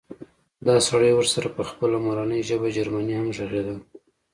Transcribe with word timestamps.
دا 0.67 0.75
سړی 0.89 1.11
ورسره 1.15 1.47
په 1.57 1.63
خپله 1.69 1.97
مورنۍ 2.05 2.41
ژبه 2.49 2.67
جرمني 2.75 3.15
هم 3.17 3.27
غږېده 3.37 3.75